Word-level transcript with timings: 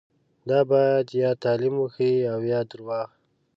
دا 0.49 0.59
باید 0.69 1.07
یا 1.21 1.31
تعلیم 1.43 1.75
وښيي 1.79 2.17
او 2.33 2.39
یا 2.51 2.59
درواغ. 2.71 3.07